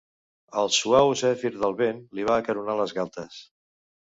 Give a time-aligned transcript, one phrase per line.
[0.61, 3.39] El suau zèfir del vent li va acaronar les galtes.